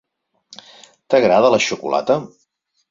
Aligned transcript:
T'agrada 1.15 1.53
la 1.57 1.61
xocolata? 1.69 2.21